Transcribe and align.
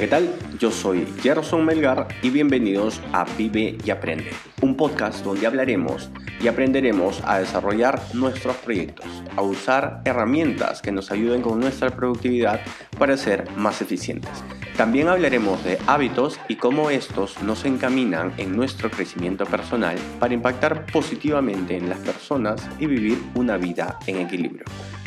¿qué 0.00 0.08
tal? 0.08 0.28
Yo 0.58 0.70
soy 0.70 1.06
Gerson 1.22 1.64
Melgar 1.64 2.08
y 2.20 2.28
bienvenidos 2.28 3.00
a 3.14 3.24
Vive 3.38 3.78
y 3.82 3.90
Aprende, 3.90 4.30
un 4.60 4.76
podcast 4.76 5.24
donde 5.24 5.46
hablaremos 5.46 6.10
y 6.38 6.48
aprenderemos 6.48 7.22
a 7.24 7.38
desarrollar 7.38 8.02
nuestros 8.12 8.56
proyectos, 8.56 9.06
a 9.36 9.40
usar 9.40 10.02
herramientas 10.04 10.82
que 10.82 10.92
nos 10.92 11.10
ayuden 11.10 11.40
con 11.40 11.60
nuestra 11.60 11.88
productividad 11.96 12.60
para 12.98 13.16
ser 13.16 13.50
más 13.56 13.80
eficientes. 13.80 14.30
También 14.76 15.08
hablaremos 15.08 15.64
de 15.64 15.78
hábitos 15.86 16.38
y 16.46 16.56
cómo 16.56 16.90
estos 16.90 17.42
nos 17.42 17.64
encaminan 17.64 18.34
en 18.36 18.54
nuestro 18.54 18.90
crecimiento 18.90 19.46
personal 19.46 19.96
para 20.20 20.34
impactar 20.34 20.84
positivamente 20.92 21.74
en 21.74 21.88
las 21.88 22.00
personas 22.00 22.60
y 22.78 22.86
vivir 22.86 23.18
una 23.34 23.56
vida 23.56 23.98
en 24.06 24.18
equilibrio. 24.18 24.64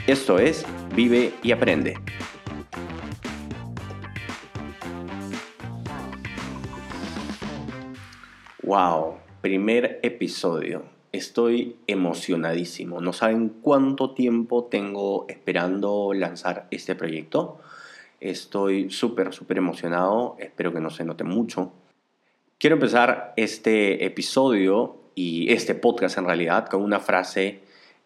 Esto 0.07 0.39
es 0.39 0.65
Vive 0.95 1.33
y 1.43 1.51
Aprende. 1.51 1.95
Wow, 8.69 9.17
primer 9.41 9.99
episodio. 10.03 10.83
Estoy 11.11 11.77
emocionadísimo. 11.87 13.01
No 13.01 13.13
saben 13.13 13.49
cuánto 13.49 14.13
tiempo 14.13 14.65
tengo 14.65 15.25
esperando 15.27 16.13
lanzar 16.13 16.67
este 16.69 16.93
proyecto. 16.93 17.57
Estoy 18.19 18.91
súper, 18.91 19.33
súper 19.33 19.57
emocionado. 19.57 20.35
Espero 20.37 20.71
que 20.71 20.81
no 20.81 20.91
se 20.91 21.03
note 21.03 21.23
mucho. 21.23 21.73
Quiero 22.59 22.75
empezar 22.75 23.33
este 23.37 24.05
episodio 24.05 24.97
y 25.15 25.51
este 25.51 25.73
podcast 25.73 26.19
en 26.19 26.25
realidad 26.25 26.67
con 26.67 26.83
una 26.83 26.99
frase 26.99 27.61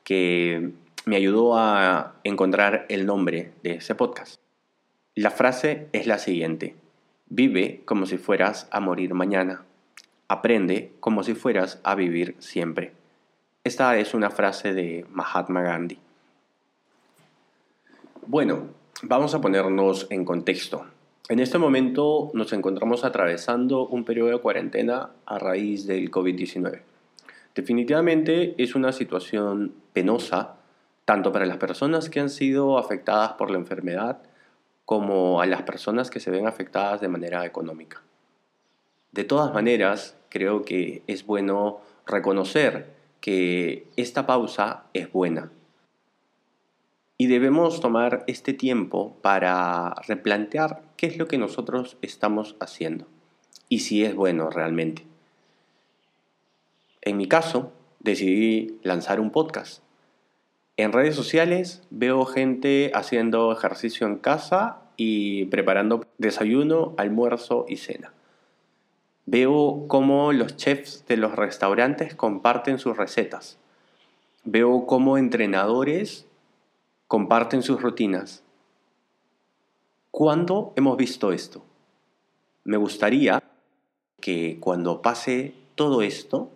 que 0.06 0.72
me 1.04 1.18
ayudó 1.18 1.58
a 1.58 2.22
encontrar 2.24 2.86
el 2.88 3.06
nombre 3.06 3.52
de 3.64 3.74
ese 3.74 3.96
podcast. 3.96 4.40
La 5.14 5.30
frase 5.30 5.90
es 5.92 6.08
la 6.08 6.20
siguiente. 6.20 6.78
Vive 7.28 7.82
como 7.84 8.06
si 8.06 8.18
fueras 8.18 8.70
a 8.72 8.80
morir 8.80 9.14
mañana. 9.14 9.66
Aprende 10.34 10.94
como 11.00 11.22
si 11.22 11.36
fueras 11.36 11.80
a 11.84 11.94
vivir 11.94 12.36
siempre. 12.40 12.94
Esta 13.64 13.96
es 14.00 14.16
una 14.16 14.32
frase 14.32 14.74
de 14.74 15.06
Mahatma 15.12 15.62
Gandhi. 15.62 16.00
Bueno, 18.26 18.70
vamos 19.04 19.36
a 19.36 19.42
ponernos 19.42 20.08
en 20.10 20.26
contexto. 20.26 20.88
En 21.30 21.40
este 21.40 21.60
momento 21.60 22.32
nos 22.34 22.52
encontramos 22.52 23.06
atravesando 23.06 23.86
un 23.86 24.06
periodo 24.06 24.32
de 24.32 24.40
cuarentena 24.40 25.12
a 25.28 25.38
raíz 25.38 25.86
del 25.86 26.10
COVID-19. 26.10 26.82
Definitivamente 27.54 28.56
es 28.58 28.74
una 28.74 28.92
situación 28.92 29.76
penosa 29.94 30.56
tanto 31.06 31.32
para 31.32 31.46
las 31.46 31.58
personas 31.58 32.10
que 32.10 32.22
han 32.22 32.32
sido 32.32 32.80
afectadas 32.80 33.34
por 33.34 33.52
la 33.52 33.60
enfermedad 33.60 34.24
como 34.86 35.42
a 35.42 35.46
las 35.46 35.62
personas 35.62 36.10
que 36.10 36.20
se 36.20 36.32
ven 36.32 36.48
afectadas 36.48 37.02
de 37.02 37.08
manera 37.08 37.46
económica. 37.46 38.02
De 39.14 39.24
todas 39.24 39.54
maneras, 39.54 40.18
creo 40.34 40.64
que 40.64 41.04
es 41.06 41.28
bueno 41.28 41.80
reconocer 42.08 42.92
que 43.22 43.88
esta 43.98 44.26
pausa 44.26 44.86
es 44.94 45.12
buena. 45.12 45.52
Y 47.20 47.28
debemos 47.28 47.80
tomar 47.80 48.24
este 48.26 48.54
tiempo 48.54 49.16
para 49.22 49.94
replantear 50.08 50.82
qué 50.98 51.06
es 51.06 51.18
lo 51.18 51.28
que 51.28 51.38
nosotros 51.38 51.98
estamos 52.02 52.56
haciendo 52.60 53.06
y 53.70 53.82
si 53.82 54.04
es 54.04 54.16
bueno 54.16 54.50
realmente. 54.50 55.06
En 57.02 57.18
mi 57.18 57.28
caso, 57.28 57.72
decidí 58.00 58.80
lanzar 58.82 59.20
un 59.20 59.30
podcast. 59.30 59.84
En 60.78 60.94
redes 60.94 61.16
sociales 61.16 61.84
veo 61.92 62.26
gente 62.26 62.90
haciendo 62.96 63.52
ejercicio 63.52 64.08
en 64.08 64.18
casa 64.18 64.82
y 64.98 65.46
preparando 65.46 66.04
desayuno, 66.18 66.96
almuerzo 66.98 67.66
y 67.70 67.78
cena. 67.78 68.14
Veo 69.26 69.86
cómo 69.88 70.34
los 70.34 70.58
chefs 70.58 71.06
de 71.08 71.18
los 71.18 71.36
restaurantes 71.36 72.14
comparten 72.14 72.78
sus 72.78 72.98
recetas. 72.98 73.58
Veo 74.44 74.86
cómo 74.86 75.18
entrenadores 75.18 76.28
comparten 77.08 77.64
sus 77.64 77.82
rutinas. 77.82 78.44
¿Cuándo 80.12 80.74
hemos 80.76 80.98
visto 80.98 81.32
esto? 81.32 81.64
Me 82.66 82.78
gustaría 82.78 83.42
que 84.20 84.58
cuando 84.60 85.02
pase 85.02 85.56
todo 85.76 86.02
esto, 86.02 86.52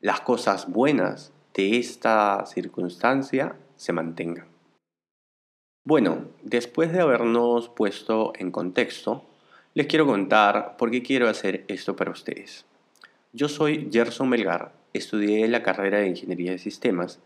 las 0.00 0.20
cosas 0.20 0.70
buenas 0.70 1.32
de 1.54 1.78
esta 1.78 2.44
circunstancia 2.46 3.56
se 3.76 3.92
mantengan. 3.92 4.48
Bueno, 5.84 6.24
después 6.42 6.92
de 6.92 7.00
habernos 7.00 7.68
puesto 7.68 8.32
en 8.36 8.50
contexto, 8.50 9.24
les 9.74 9.88
quiero 9.88 10.06
contar 10.06 10.76
por 10.76 10.90
qué 10.92 11.02
quiero 11.02 11.28
hacer 11.28 11.64
esto 11.66 11.96
para 11.96 12.12
ustedes. 12.12 12.64
Yo 13.32 13.48
soy 13.48 13.88
Gerson 13.92 14.28
Melgar, 14.28 14.72
estudié 14.92 15.48
la 15.48 15.64
carrera 15.64 15.98
de 15.98 16.06
Ingeniería 16.06 16.52
de 16.52 16.58
Sistemas 16.58 17.18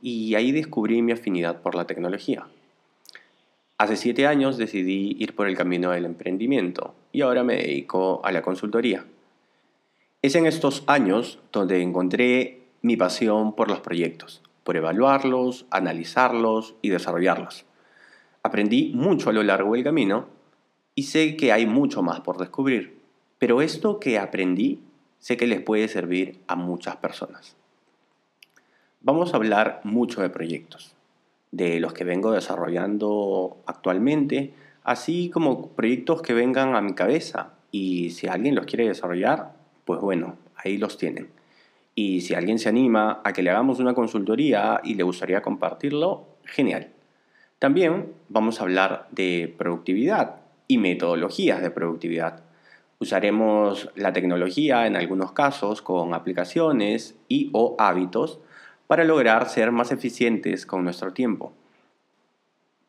y 0.00 0.34
ahí 0.34 0.50
descubrí 0.50 1.00
mi 1.00 1.12
afinidad 1.12 1.62
por 1.62 1.76
la 1.76 1.86
tecnología. 1.86 2.48
Hace 3.78 3.96
siete 3.96 4.26
años 4.26 4.58
decidí 4.58 5.16
ir 5.20 5.36
por 5.36 5.46
el 5.46 5.56
camino 5.56 5.92
del 5.92 6.04
emprendimiento 6.04 6.94
y 7.12 7.20
ahora 7.20 7.44
me 7.44 7.54
dedico 7.54 8.20
a 8.24 8.32
la 8.32 8.42
consultoría. 8.42 9.04
Es 10.22 10.34
en 10.34 10.46
estos 10.46 10.82
años 10.88 11.38
donde 11.52 11.82
encontré 11.82 12.62
mi 12.80 12.96
pasión 12.96 13.54
por 13.54 13.68
los 13.68 13.80
proyectos, 13.80 14.42
por 14.64 14.76
evaluarlos, 14.76 15.66
analizarlos 15.70 16.74
y 16.82 16.88
desarrollarlos. 16.88 17.64
Aprendí 18.42 18.92
mucho 18.92 19.30
a 19.30 19.32
lo 19.32 19.44
largo 19.44 19.74
del 19.74 19.84
camino 19.84 20.41
y 20.94 21.04
sé 21.04 21.36
que 21.36 21.52
hay 21.52 21.66
mucho 21.66 22.02
más 22.02 22.20
por 22.20 22.38
descubrir, 22.38 22.98
pero 23.38 23.62
esto 23.62 23.98
que 23.98 24.18
aprendí 24.18 24.80
sé 25.18 25.36
que 25.36 25.46
les 25.46 25.60
puede 25.60 25.88
servir 25.88 26.40
a 26.48 26.56
muchas 26.56 26.96
personas. 26.96 27.56
Vamos 29.00 29.32
a 29.32 29.36
hablar 29.36 29.80
mucho 29.84 30.20
de 30.20 30.30
proyectos, 30.30 30.94
de 31.50 31.80
los 31.80 31.92
que 31.92 32.04
vengo 32.04 32.32
desarrollando 32.32 33.56
actualmente, 33.66 34.52
así 34.84 35.30
como 35.30 35.68
proyectos 35.68 36.22
que 36.22 36.34
vengan 36.34 36.74
a 36.74 36.80
mi 36.80 36.94
cabeza 36.94 37.54
y 37.70 38.10
si 38.10 38.26
alguien 38.26 38.54
los 38.54 38.66
quiere 38.66 38.86
desarrollar, 38.86 39.54
pues 39.84 40.00
bueno, 40.00 40.36
ahí 40.56 40.76
los 40.76 40.98
tienen. 40.98 41.30
Y 41.94 42.20
si 42.22 42.34
alguien 42.34 42.58
se 42.58 42.68
anima 42.68 43.20
a 43.24 43.32
que 43.32 43.42
le 43.42 43.50
hagamos 43.50 43.80
una 43.80 43.94
consultoría 43.94 44.80
y 44.84 44.94
le 44.94 45.02
gustaría 45.02 45.42
compartirlo, 45.42 46.26
genial. 46.44 46.90
También 47.58 48.12
vamos 48.28 48.60
a 48.60 48.64
hablar 48.64 49.08
de 49.10 49.54
productividad, 49.56 50.41
y 50.72 50.78
metodologías 50.78 51.60
de 51.60 51.70
productividad. 51.70 52.44
Usaremos 52.98 53.90
la 53.94 54.14
tecnología 54.14 54.86
en 54.86 54.96
algunos 54.96 55.32
casos 55.32 55.82
con 55.82 56.14
aplicaciones 56.14 57.14
y 57.28 57.50
o 57.52 57.76
hábitos 57.78 58.40
para 58.86 59.04
lograr 59.04 59.50
ser 59.50 59.70
más 59.70 59.92
eficientes 59.92 60.64
con 60.64 60.82
nuestro 60.82 61.12
tiempo. 61.12 61.52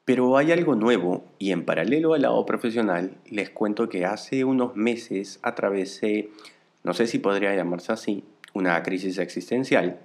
Pero 0.05 0.37
hay 0.37 0.53
algo 0.53 0.75
nuevo 0.75 1.25
y 1.39 1.51
en 1.51 1.65
paralelo 1.65 2.13
al 2.13 2.21
lado 2.21 2.45
profesional 2.45 3.17
les 3.29 3.49
cuento 3.49 3.89
que 3.89 4.05
hace 4.05 4.45
unos 4.45 4.77
meses 4.77 5.41
atravesé, 5.43 6.29
no 6.83 6.93
sé 6.93 7.07
si 7.07 7.19
podría 7.19 7.53
llamarse 7.53 7.91
así, 7.91 8.23
una 8.53 8.81
crisis 8.81 9.17
existencial 9.17 9.99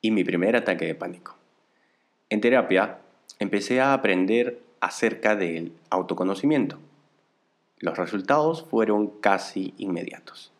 y 0.00 0.10
mi 0.10 0.24
primer 0.24 0.56
ataque 0.56 0.86
de 0.86 0.94
pánico. 0.94 1.36
En 2.30 2.40
terapia 2.40 3.00
empecé 3.38 3.82
a 3.82 3.92
aprender 3.92 4.62
acerca 4.80 5.36
del 5.36 5.74
autoconocimiento 5.90 6.78
los 7.80 7.98
resultados 7.98 8.64
fueron 8.70 9.08
casi 9.08 9.74
inmediatos 9.78 10.52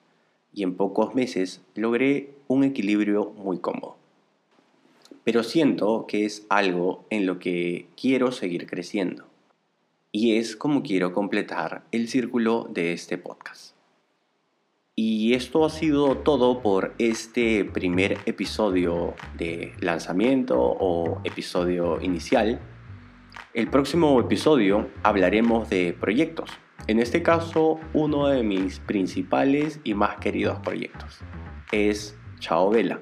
y 0.53 0.63
en 0.63 0.75
pocos 0.75 1.15
meses 1.15 1.61
logré 1.75 2.31
un 2.49 2.65
equilibrio 2.65 3.31
muy 3.37 3.59
cómodo. 3.59 3.97
Pero 5.23 5.43
siento 5.43 6.07
que 6.09 6.25
es 6.25 6.47
algo 6.49 7.05
en 7.11 7.27
lo 7.27 7.39
que 7.39 7.87
quiero 7.95 8.33
seguir 8.33 8.67
creciendo 8.67 9.27
y 10.13 10.37
es 10.37 10.57
como 10.57 10.83
quiero 10.83 11.13
completar 11.13 11.85
el 11.93 12.09
círculo 12.09 12.69
de 12.71 12.93
este 12.93 13.19
podcast. 13.19 13.75
Y 14.97 15.35
esto 15.35 15.65
ha 15.65 15.71
sido 15.71 16.19
todo 16.19 16.61
por 16.63 16.95
este 16.99 17.65
primer 17.65 18.19
episodio 18.27 19.15
de 19.39 19.73
lanzamiento 19.81 20.59
o 20.59 21.21
episodio 21.25 22.01
inicial. 22.03 22.61
El 23.55 23.69
próximo 23.69 24.19
episodio 24.21 24.89
hablaremos 25.03 25.69
de 25.69 25.97
proyectos 25.99 26.51
en 26.87 26.99
este 26.99 27.23
caso, 27.23 27.79
uno 27.93 28.27
de 28.27 28.43
mis 28.43 28.81
principales 28.81 29.81
y 29.85 29.95
más 29.95 30.17
queridos 30.17 30.59
proyectos 30.59 31.21
es 31.71 32.19
Chao 32.41 32.71
Vela, 32.71 33.01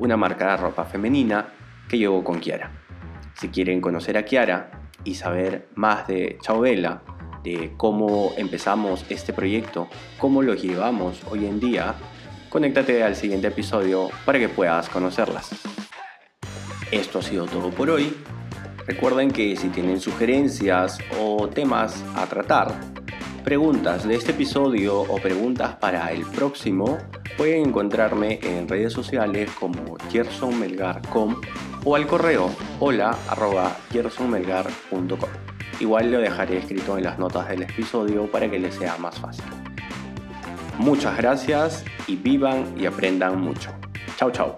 una 0.00 0.16
marca 0.16 0.50
de 0.50 0.56
ropa 0.56 0.84
femenina 0.84 1.52
que 1.88 1.98
llevo 1.98 2.24
con 2.24 2.40
Kiara. 2.40 2.72
Si 3.34 3.48
quieren 3.48 3.80
conocer 3.80 4.18
a 4.18 4.24
Kiara 4.24 4.90
y 5.04 5.14
saber 5.14 5.68
más 5.76 6.08
de 6.08 6.38
Chao 6.42 6.60
Vela, 6.60 7.02
de 7.44 7.74
cómo 7.76 8.32
empezamos 8.36 9.04
este 9.08 9.32
proyecto, 9.32 9.88
cómo 10.18 10.42
lo 10.42 10.54
llevamos 10.54 11.22
hoy 11.30 11.46
en 11.46 11.60
día, 11.60 11.94
conéctate 12.48 13.04
al 13.04 13.14
siguiente 13.14 13.46
episodio 13.46 14.08
para 14.24 14.40
que 14.40 14.48
puedas 14.48 14.88
conocerlas. 14.88 15.50
Esto 16.90 17.20
ha 17.20 17.22
sido 17.22 17.46
todo 17.46 17.70
por 17.70 17.90
hoy. 17.90 18.16
Recuerden 18.88 19.30
que 19.30 19.54
si 19.54 19.68
tienen 19.68 20.00
sugerencias 20.00 20.98
o 21.20 21.46
temas 21.46 22.02
a 22.16 22.24
tratar, 22.24 22.74
preguntas 23.44 24.08
de 24.08 24.14
este 24.14 24.30
episodio 24.30 25.02
o 25.02 25.18
preguntas 25.18 25.76
para 25.76 26.10
el 26.10 26.24
próximo, 26.24 26.96
pueden 27.36 27.68
encontrarme 27.68 28.40
en 28.42 28.66
redes 28.66 28.94
sociales 28.94 29.50
como 29.60 29.98
gersonmelgar.com 30.10 31.36
o 31.84 31.96
al 31.96 32.06
correo 32.06 32.50
hola. 32.80 33.14
Igual 35.80 36.10
lo 36.10 36.18
dejaré 36.20 36.56
escrito 36.56 36.96
en 36.96 37.04
las 37.04 37.18
notas 37.18 37.46
del 37.50 37.64
episodio 37.64 38.30
para 38.30 38.50
que 38.50 38.58
les 38.58 38.74
sea 38.74 38.96
más 38.96 39.20
fácil. 39.20 39.44
Muchas 40.78 41.14
gracias 41.18 41.84
y 42.06 42.16
vivan 42.16 42.64
y 42.74 42.86
aprendan 42.86 43.38
mucho. 43.38 43.70
Chao, 44.16 44.30
chao. 44.30 44.56